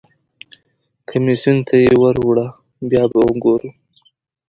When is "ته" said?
1.67-1.75